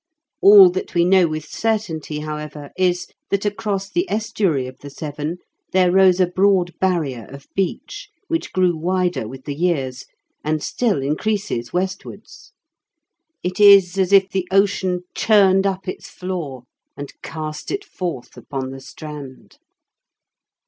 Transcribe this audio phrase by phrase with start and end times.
[0.41, 5.37] All that we know with certainty, however, is, that across the estuary of the Severn
[5.73, 10.05] there rose a broad barrier of beach, which grew wider with the years,
[10.43, 12.51] and still increases westwards.
[13.43, 16.63] It is as if the ocean churned up its floor
[16.97, 19.59] and cast it forth upon the strand.